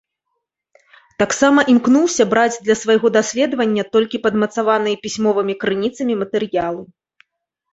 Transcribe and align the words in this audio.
Таксама 1.23 1.65
імкнуўся 1.73 2.23
браць 2.31 2.61
для 2.67 2.75
свайго 2.81 3.07
даследавання 3.17 3.83
толькі 3.97 4.21
падмацаваныя 4.25 4.95
пісьмовымі 5.05 5.53
крыніцамі 5.65 6.13
матэрыялы. 6.25 6.83